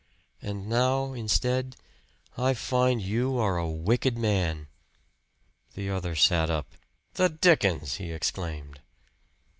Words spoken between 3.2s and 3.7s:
are a